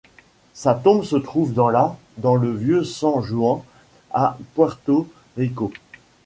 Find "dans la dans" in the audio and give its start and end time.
1.53-2.33